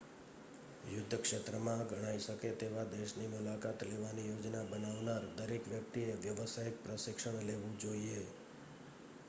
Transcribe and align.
યુદ્ધ 0.85 1.17
ક્ષેત્રમાં 1.19 1.83
ગણાઈ 1.89 2.21
શકે 2.23 2.49
તેવા 2.55 2.85
દેશની 2.93 3.27
મુલાકાત 3.27 3.85
લેવાની 3.89 4.25
યોજના 4.27 4.63
બનાવનાર 4.71 5.27
દરેક 5.37 5.69
વ્યક્તિએ 5.69 6.17
વ્યાવસાયિક 6.19 6.83
પ્રશિક્ષણ 6.83 7.41
લેવું 7.45 7.77
જોઈએ 7.79 8.17